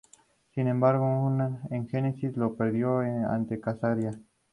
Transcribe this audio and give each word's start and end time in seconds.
Sin 0.55 0.67
embargo, 0.67 1.29
en 1.69 1.87
Genesis 1.87 2.35
lo 2.35 2.55
perdió 2.57 3.01
ante 3.01 3.59
Kazarian. 3.59 4.25